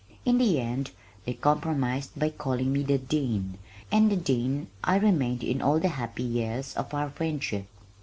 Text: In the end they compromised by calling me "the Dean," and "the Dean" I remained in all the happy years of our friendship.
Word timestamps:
In 0.25 0.39
the 0.39 0.59
end 0.59 0.89
they 1.25 1.35
compromised 1.35 2.17
by 2.17 2.31
calling 2.31 2.73
me 2.73 2.81
"the 2.81 2.97
Dean," 2.97 3.59
and 3.91 4.09
"the 4.11 4.15
Dean" 4.15 4.65
I 4.83 4.95
remained 4.95 5.43
in 5.43 5.61
all 5.61 5.79
the 5.79 5.89
happy 5.89 6.23
years 6.23 6.73
of 6.75 6.91
our 6.95 7.11
friendship. 7.11 7.67